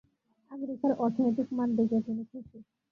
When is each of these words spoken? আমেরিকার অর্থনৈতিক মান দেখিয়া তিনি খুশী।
আমেরিকার 0.51 0.91
অর্থনৈতিক 1.03 1.47
মান 1.57 1.69
দেখিয়া 1.77 2.01
তিনি 2.05 2.23
খুশী। 2.29 2.57